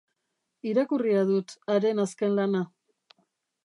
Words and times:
Irakurria 0.69 1.21
dut 1.33 1.55
haren 1.77 2.05
azken 2.09 2.37
lana. 2.43 2.67